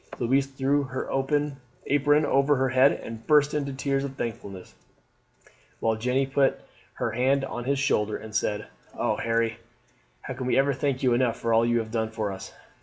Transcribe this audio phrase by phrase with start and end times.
[0.17, 1.07] Louise threw her
[1.85, 4.73] apron over her head and burst into tears of thankfulness,
[5.79, 6.59] while Jeanne put
[6.95, 8.65] her hand on his shoulder and said:
[8.97, 9.59] "Oh, Harry,
[10.21, 12.51] how can we ever thank you enough for all you have done for us?"